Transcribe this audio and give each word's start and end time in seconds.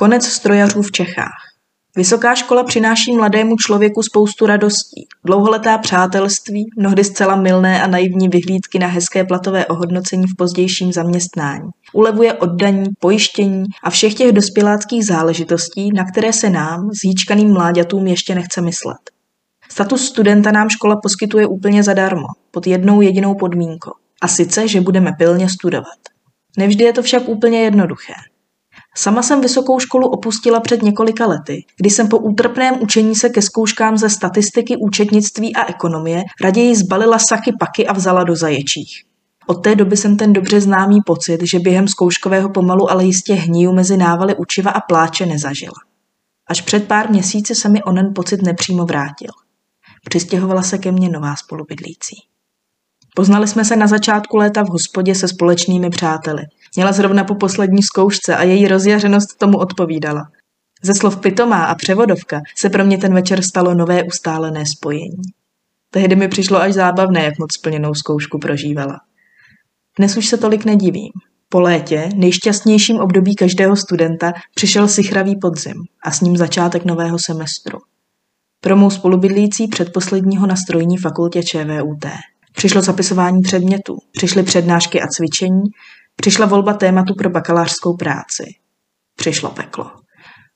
Konec 0.00 0.26
strojařů 0.26 0.82
v 0.82 0.92
Čechách. 0.92 1.38
Vysoká 1.96 2.34
škola 2.34 2.64
přináší 2.64 3.12
mladému 3.12 3.56
člověku 3.56 4.02
spoustu 4.02 4.46
radostí, 4.46 5.06
dlouholetá 5.24 5.78
přátelství, 5.78 6.66
mnohdy 6.76 7.04
zcela 7.04 7.36
milné 7.36 7.82
a 7.82 7.86
naivní 7.86 8.28
vyhlídky 8.28 8.78
na 8.78 8.86
hezké 8.86 9.24
platové 9.24 9.66
ohodnocení 9.66 10.24
v 10.26 10.36
pozdějším 10.36 10.92
zaměstnání. 10.92 11.70
Ulevuje 11.92 12.34
oddaní, 12.34 12.84
pojištění 13.00 13.64
a 13.82 13.90
všech 13.90 14.14
těch 14.14 14.32
dospěláckých 14.32 15.06
záležitostí, 15.06 15.92
na 15.92 16.04
které 16.04 16.32
se 16.32 16.50
nám, 16.50 16.90
zjíčkaným 17.02 17.52
mláďatům, 17.52 18.06
ještě 18.06 18.34
nechce 18.34 18.60
myslet. 18.60 19.00
Status 19.70 20.06
studenta 20.06 20.52
nám 20.52 20.68
škola 20.68 20.96
poskytuje 21.02 21.46
úplně 21.46 21.82
zadarmo, 21.82 22.26
pod 22.50 22.66
jednou 22.66 23.00
jedinou 23.00 23.34
podmínkou. 23.34 23.92
A 24.22 24.28
sice, 24.28 24.68
že 24.68 24.80
budeme 24.80 25.12
pilně 25.18 25.48
studovat. 25.48 25.98
Nevždy 26.56 26.84
je 26.84 26.92
to 26.92 27.02
však 27.02 27.28
úplně 27.28 27.60
jednoduché. 27.62 28.14
Sama 28.98 29.22
jsem 29.22 29.40
vysokou 29.40 29.78
školu 29.80 30.08
opustila 30.08 30.60
před 30.60 30.82
několika 30.82 31.26
lety, 31.26 31.64
kdy 31.76 31.90
jsem 31.90 32.08
po 32.08 32.18
útrpném 32.18 32.82
učení 32.82 33.14
se 33.14 33.28
ke 33.28 33.42
zkouškám 33.42 33.98
ze 33.98 34.10
statistiky, 34.10 34.76
účetnictví 34.76 35.56
a 35.56 35.68
ekonomie 35.68 36.22
raději 36.42 36.76
zbalila 36.76 37.18
sachy 37.18 37.52
paky 37.60 37.86
a 37.86 37.92
vzala 37.92 38.24
do 38.24 38.36
zaječích. 38.36 39.04
Od 39.46 39.54
té 39.54 39.74
doby 39.74 39.96
jsem 39.96 40.16
ten 40.16 40.32
dobře 40.32 40.60
známý 40.60 41.00
pocit, 41.06 41.40
že 41.42 41.58
během 41.58 41.88
zkouškového 41.88 42.50
pomalu 42.50 42.90
ale 42.90 43.04
jistě 43.04 43.34
hníju 43.34 43.72
mezi 43.72 43.96
návaly 43.96 44.36
učiva 44.36 44.70
a 44.70 44.80
pláče 44.80 45.26
nezažila. 45.26 45.78
Až 46.48 46.60
před 46.60 46.88
pár 46.88 47.10
měsíci 47.10 47.54
se 47.54 47.68
mi 47.68 47.82
onen 47.82 48.12
pocit 48.14 48.42
nepřímo 48.42 48.84
vrátil. 48.84 49.30
Přistěhovala 50.08 50.62
se 50.62 50.78
ke 50.78 50.92
mně 50.92 51.08
nová 51.08 51.36
spolubydlící. 51.36 52.16
Poznali 53.14 53.48
jsme 53.48 53.64
se 53.64 53.76
na 53.76 53.86
začátku 53.86 54.36
léta 54.36 54.62
v 54.62 54.68
hospodě 54.68 55.14
se 55.14 55.28
společnými 55.28 55.90
přáteli. 55.90 56.42
Měla 56.76 56.92
zrovna 56.92 57.24
po 57.24 57.34
poslední 57.34 57.82
zkoušce 57.82 58.36
a 58.36 58.42
její 58.42 58.68
rozjařenost 58.68 59.38
tomu 59.38 59.58
odpovídala. 59.58 60.22
Ze 60.82 60.94
slov 60.94 61.20
pitomá 61.20 61.64
a 61.64 61.74
převodovka 61.74 62.40
se 62.56 62.70
pro 62.70 62.84
mě 62.84 62.98
ten 62.98 63.14
večer 63.14 63.42
stalo 63.42 63.74
nové 63.74 64.02
ustálené 64.02 64.66
spojení. 64.66 65.22
Tehdy 65.90 66.16
mi 66.16 66.28
přišlo 66.28 66.60
až 66.60 66.72
zábavné, 66.72 67.24
jak 67.24 67.38
moc 67.38 67.54
splněnou 67.54 67.94
zkoušku 67.94 68.38
prožívala. 68.38 69.00
Dnes 69.98 70.16
už 70.16 70.26
se 70.26 70.36
tolik 70.36 70.64
nedivím. 70.64 71.12
Po 71.48 71.60
létě, 71.60 72.08
nejšťastnějším 72.14 72.96
období 72.96 73.34
každého 73.34 73.76
studenta, 73.76 74.32
přišel 74.54 74.88
sichravý 74.88 75.36
podzim 75.36 75.74
a 76.04 76.10
s 76.10 76.20
ním 76.20 76.36
začátek 76.36 76.84
nového 76.84 77.18
semestru. 77.18 77.78
Pro 78.60 78.76
mou 78.76 78.90
spolubydlící 78.90 79.68
předposledního 79.68 80.46
na 80.46 80.56
strojní 80.56 80.96
fakultě 80.96 81.42
ČVUT. 81.42 82.06
Přišlo 82.52 82.82
zapisování 82.82 83.42
předmětů, 83.42 83.98
přišly 84.12 84.42
přednášky 84.42 85.00
a 85.00 85.06
cvičení, 85.06 85.62
přišla 86.20 86.46
volba 86.46 86.72
tématu 86.72 87.14
pro 87.14 87.30
bakalářskou 87.30 87.96
práci. 87.96 88.44
Přišlo 89.16 89.50
peklo. 89.50 89.90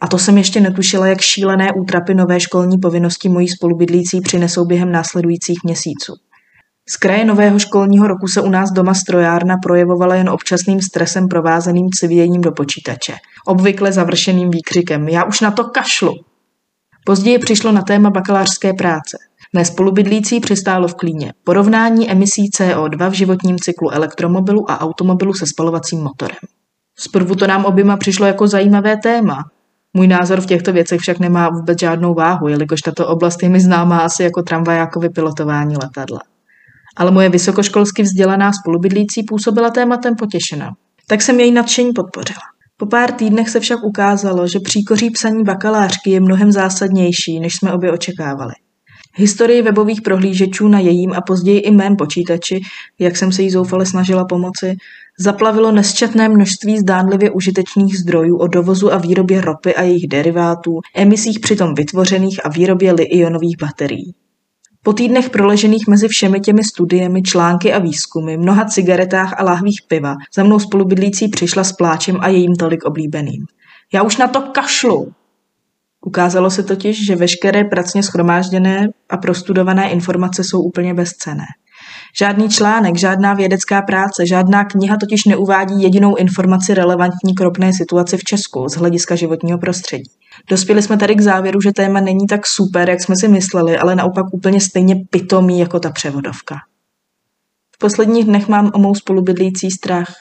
A 0.00 0.08
to 0.08 0.18
jsem 0.18 0.38
ještě 0.38 0.60
netušila, 0.60 1.06
jak 1.06 1.20
šílené 1.20 1.72
útrapy 1.72 2.14
nové 2.14 2.40
školní 2.40 2.78
povinnosti 2.78 3.28
mojí 3.28 3.48
spolubydlící 3.48 4.20
přinesou 4.20 4.64
během 4.64 4.92
následujících 4.92 5.58
měsíců. 5.64 6.12
Z 6.88 6.96
kraje 6.96 7.24
nového 7.24 7.58
školního 7.58 8.08
roku 8.08 8.26
se 8.26 8.42
u 8.42 8.48
nás 8.48 8.70
doma 8.70 8.94
strojárna 8.94 9.56
projevovala 9.62 10.14
jen 10.14 10.28
občasným 10.28 10.80
stresem 10.80 11.28
provázeným 11.28 11.88
civěním 11.90 12.40
do 12.40 12.52
počítače, 12.52 13.14
obvykle 13.46 13.92
završeným 13.92 14.50
výkřikem 14.50 15.08
Já 15.08 15.24
už 15.24 15.40
na 15.40 15.50
to 15.50 15.64
kašlu! 15.64 16.12
Později 17.06 17.38
přišlo 17.38 17.72
na 17.72 17.82
téma 17.82 18.10
bakalářské 18.10 18.72
práce. 18.72 19.18
Mé 19.56 19.64
spolubydlící 19.64 20.40
přistálo 20.40 20.88
v 20.88 20.94
klíně 20.94 21.32
porovnání 21.44 22.10
emisí 22.10 22.50
CO2 22.50 23.10
v 23.10 23.12
životním 23.12 23.58
cyklu 23.58 23.90
elektromobilu 23.90 24.70
a 24.70 24.80
automobilu 24.80 25.34
se 25.34 25.46
spalovacím 25.46 26.02
motorem. 26.02 26.36
Zprvu 26.98 27.34
to 27.34 27.46
nám 27.46 27.64
oběma 27.64 27.96
přišlo 27.96 28.26
jako 28.26 28.48
zajímavé 28.48 28.96
téma. 28.96 29.44
Můj 29.94 30.08
názor 30.08 30.40
v 30.40 30.46
těchto 30.46 30.72
věcech 30.72 31.00
však 31.00 31.18
nemá 31.18 31.48
vůbec 31.48 31.80
žádnou 31.80 32.14
váhu, 32.14 32.48
jelikož 32.48 32.80
tato 32.80 33.08
oblast 33.08 33.42
je 33.42 33.48
mi 33.48 33.60
známá 33.60 33.98
asi 33.98 34.22
jako 34.22 34.42
tramvajákové 34.42 35.08
pilotování 35.08 35.76
letadla. 35.82 36.20
Ale 36.96 37.10
moje 37.10 37.28
vysokoškolsky 37.28 38.02
vzdělaná 38.02 38.50
spolubydlící 38.52 39.22
působila 39.22 39.70
tématem 39.70 40.14
potěšena. 40.16 40.70
Tak 41.06 41.22
jsem 41.22 41.40
její 41.40 41.52
nadšení 41.52 41.92
podpořila. 41.92 42.42
Po 42.76 42.86
pár 42.86 43.12
týdnech 43.12 43.50
se 43.50 43.60
však 43.60 43.78
ukázalo, 43.84 44.46
že 44.46 44.60
příkoří 44.60 45.10
psaní 45.10 45.44
bakalářky 45.44 46.10
je 46.10 46.20
mnohem 46.20 46.52
zásadnější, 46.52 47.40
než 47.40 47.52
jsme 47.54 47.72
obě 47.72 47.92
očekávali. 47.92 48.52
Historii 49.14 49.62
webových 49.62 50.02
prohlížečů 50.02 50.68
na 50.68 50.78
jejím 50.78 51.12
a 51.12 51.20
později 51.20 51.58
i 51.58 51.70
mém 51.70 51.96
počítači, 51.96 52.60
jak 52.98 53.16
jsem 53.16 53.32
se 53.32 53.42
jí 53.42 53.50
zoufale 53.50 53.86
snažila 53.86 54.24
pomoci, 54.24 54.76
zaplavilo 55.18 55.72
nesčetné 55.72 56.28
množství 56.28 56.78
zdánlivě 56.78 57.30
užitečných 57.30 57.98
zdrojů 57.98 58.36
o 58.36 58.46
dovozu 58.46 58.92
a 58.92 58.96
výrobě 58.96 59.40
ropy 59.40 59.74
a 59.74 59.82
jejich 59.82 60.08
derivátů, 60.08 60.80
emisích 60.96 61.40
přitom 61.40 61.74
vytvořených 61.74 62.46
a 62.46 62.48
výrobě 62.48 62.92
li-ionových 62.92 63.56
baterií. 63.60 64.14
Po 64.84 64.92
týdnech 64.92 65.30
proležených 65.30 65.88
mezi 65.88 66.08
všemi 66.08 66.40
těmi 66.40 66.64
studiemi, 66.64 67.22
články 67.22 67.72
a 67.72 67.78
výzkumy, 67.78 68.36
mnoha 68.36 68.64
cigaretách 68.64 69.40
a 69.40 69.44
láhvích 69.44 69.80
piva, 69.88 70.14
za 70.34 70.44
mnou 70.44 70.58
spolubydlící 70.58 71.28
přišla 71.28 71.64
s 71.64 71.72
pláčem 71.72 72.16
a 72.20 72.28
jejím 72.28 72.54
tolik 72.56 72.84
oblíbeným. 72.84 73.46
Já 73.94 74.02
už 74.02 74.16
na 74.16 74.28
to 74.28 74.40
kašlu, 74.40 75.12
Ukázalo 76.06 76.50
se 76.50 76.62
totiž, 76.62 77.06
že 77.06 77.16
veškeré 77.16 77.64
pracně 77.64 78.02
schromážděné 78.02 78.88
a 79.10 79.16
prostudované 79.16 79.90
informace 79.90 80.44
jsou 80.44 80.62
úplně 80.62 80.94
bezcené. 80.94 81.44
Žádný 82.18 82.48
článek, 82.48 82.98
žádná 82.98 83.34
vědecká 83.34 83.82
práce, 83.82 84.26
žádná 84.26 84.64
kniha 84.64 84.96
totiž 85.00 85.24
neuvádí 85.24 85.82
jedinou 85.82 86.16
informaci 86.16 86.74
relevantní 86.74 87.34
k 87.34 87.40
ropné 87.40 87.72
situaci 87.72 88.16
v 88.16 88.24
Česku 88.24 88.68
z 88.68 88.74
hlediska 88.74 89.14
životního 89.14 89.58
prostředí. 89.58 90.10
Dospěli 90.50 90.82
jsme 90.82 90.96
tady 90.96 91.14
k 91.14 91.20
závěru, 91.20 91.60
že 91.60 91.72
téma 91.72 92.00
není 92.00 92.26
tak 92.26 92.46
super, 92.46 92.90
jak 92.90 93.02
jsme 93.02 93.16
si 93.16 93.28
mysleli, 93.28 93.78
ale 93.78 93.96
naopak 93.96 94.26
úplně 94.32 94.60
stejně 94.60 94.96
pitomý 95.10 95.58
jako 95.58 95.80
ta 95.80 95.90
převodovka. 95.90 96.56
V 97.74 97.78
posledních 97.78 98.24
dnech 98.24 98.48
mám 98.48 98.70
o 98.74 98.78
mou 98.78 98.94
spolubydlící 98.94 99.70
strach. 99.70 100.14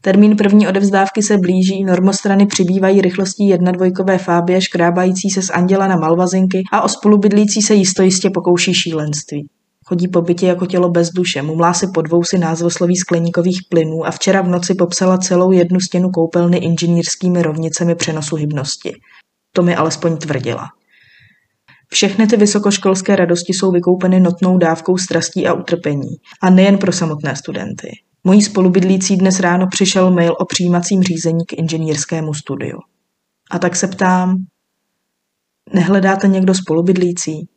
Termín 0.00 0.36
první 0.36 0.68
odevzdávky 0.68 1.22
se 1.22 1.38
blíží, 1.38 1.84
normostrany 1.84 2.46
přibývají 2.46 3.00
rychlostí 3.00 3.48
jedna 3.48 3.72
dvojkové 3.72 4.18
fábie 4.18 4.60
škrábající 4.60 5.30
se 5.30 5.42
z 5.42 5.50
anděla 5.50 5.86
na 5.86 5.96
malvazinky 5.96 6.62
a 6.72 6.82
o 6.82 6.88
spolubydlící 6.88 7.62
se 7.62 7.74
jistojistě 7.74 8.30
pokouší 8.34 8.74
šílenství. 8.74 9.48
Chodí 9.86 10.08
po 10.08 10.22
bytě 10.22 10.46
jako 10.46 10.66
tělo 10.66 10.90
bez 10.90 11.10
duše, 11.10 11.42
mumlá 11.42 11.74
si 11.74 11.86
pod 11.94 12.08
vousy 12.08 12.38
názvosloví 12.38 12.96
skleníkových 12.96 13.60
plynů 13.68 14.06
a 14.06 14.10
včera 14.10 14.42
v 14.42 14.48
noci 14.48 14.74
popsala 14.74 15.18
celou 15.18 15.52
jednu 15.52 15.80
stěnu 15.80 16.10
koupelny 16.10 16.56
inženýrskými 16.56 17.42
rovnicemi 17.42 17.94
přenosu 17.94 18.36
hybnosti. 18.36 18.92
To 19.52 19.62
mi 19.62 19.76
alespoň 19.76 20.16
tvrdila. 20.16 20.68
Všechny 21.92 22.26
ty 22.26 22.36
vysokoškolské 22.36 23.16
radosti 23.16 23.52
jsou 23.52 23.70
vykoupeny 23.70 24.20
notnou 24.20 24.58
dávkou 24.58 24.96
strastí 24.96 25.46
a 25.46 25.52
utrpení. 25.52 26.16
A 26.42 26.50
nejen 26.50 26.78
pro 26.78 26.92
samotné 26.92 27.36
studenty. 27.36 27.88
Mojí 28.24 28.42
spolubydlící 28.42 29.16
dnes 29.16 29.40
ráno 29.40 29.66
přišel 29.66 30.10
mail 30.10 30.36
o 30.38 30.44
přijímacím 30.44 31.02
řízení 31.02 31.46
k 31.46 31.52
inženýrskému 31.52 32.34
studiu. 32.34 32.78
A 33.50 33.58
tak 33.58 33.76
se 33.76 33.88
ptám, 33.88 34.36
nehledáte 35.74 36.28
někdo 36.28 36.54
spolubydlící? 36.54 37.48